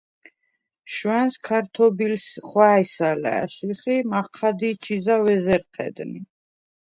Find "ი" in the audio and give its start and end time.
3.95-3.97